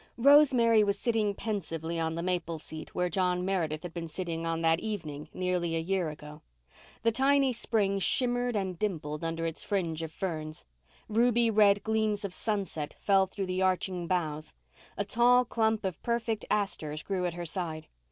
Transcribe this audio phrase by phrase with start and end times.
[0.17, 4.63] Rosemary was sitting pensively on the maple seat where John Meredith had been sitting on
[4.63, 6.41] that evening nearly a year ago.
[7.03, 10.65] The tiny spring shimmered and dimpled under its fringe of ferns.
[11.07, 14.55] Ruby red gleams of sunset fell through the arching boughs.
[14.97, 17.85] A tall clump of perfect asters grew at her side.